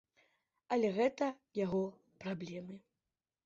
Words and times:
Але 0.75 0.89
гэта 0.95 1.29
яго 1.65 1.83
праблемы. 2.25 2.75